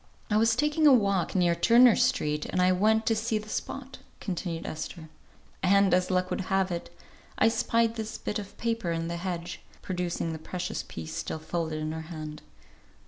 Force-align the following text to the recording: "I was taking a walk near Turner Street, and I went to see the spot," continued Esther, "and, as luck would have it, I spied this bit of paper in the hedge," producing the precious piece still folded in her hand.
"I 0.31 0.37
was 0.37 0.55
taking 0.55 0.87
a 0.87 0.93
walk 0.95 1.35
near 1.35 1.53
Turner 1.53 1.95
Street, 1.95 2.47
and 2.47 2.59
I 2.59 2.71
went 2.71 3.05
to 3.05 3.15
see 3.15 3.37
the 3.37 3.49
spot," 3.49 3.99
continued 4.19 4.65
Esther, 4.65 5.09
"and, 5.61 5.93
as 5.93 6.09
luck 6.09 6.31
would 6.31 6.41
have 6.49 6.71
it, 6.71 6.89
I 7.37 7.49
spied 7.49 7.97
this 7.97 8.17
bit 8.17 8.39
of 8.39 8.57
paper 8.57 8.91
in 8.91 9.09
the 9.09 9.17
hedge," 9.17 9.61
producing 9.83 10.33
the 10.33 10.39
precious 10.39 10.81
piece 10.81 11.13
still 11.13 11.37
folded 11.37 11.79
in 11.79 11.91
her 11.91 12.01
hand. 12.09 12.41